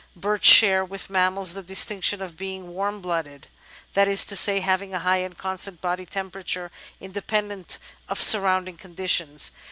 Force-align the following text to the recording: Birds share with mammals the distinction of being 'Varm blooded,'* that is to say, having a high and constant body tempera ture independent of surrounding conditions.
Birds 0.15 0.47
share 0.47 0.83
with 0.83 1.11
mammals 1.11 1.53
the 1.53 1.61
distinction 1.61 2.23
of 2.23 2.35
being 2.35 2.73
'Varm 2.73 3.01
blooded,'* 3.03 3.47
that 3.93 4.07
is 4.07 4.25
to 4.25 4.35
say, 4.35 4.59
having 4.59 4.95
a 4.95 4.99
high 5.01 5.17
and 5.17 5.37
constant 5.37 5.79
body 5.79 6.07
tempera 6.07 6.43
ture 6.43 6.71
independent 6.99 7.77
of 8.09 8.19
surrounding 8.19 8.77
conditions. 8.77 9.51